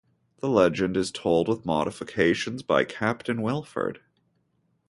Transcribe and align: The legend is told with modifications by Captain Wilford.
The 0.39 0.49
legend 0.49 0.97
is 0.97 1.11
told 1.11 1.47
with 1.47 1.63
modifications 1.63 2.63
by 2.63 2.85
Captain 2.85 3.39
Wilford. 3.43 4.01